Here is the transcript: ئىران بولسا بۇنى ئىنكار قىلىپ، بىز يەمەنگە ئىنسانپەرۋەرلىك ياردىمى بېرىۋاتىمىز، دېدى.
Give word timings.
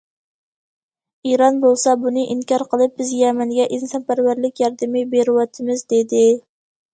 ئىران 1.31 1.59
بولسا 1.65 1.93
بۇنى 2.05 2.23
ئىنكار 2.35 2.63
قىلىپ، 2.71 2.95
بىز 3.01 3.11
يەمەنگە 3.17 3.67
ئىنسانپەرۋەرلىك 3.77 4.63
ياردىمى 4.65 5.05
بېرىۋاتىمىز، 5.13 5.85
دېدى. 5.95 6.25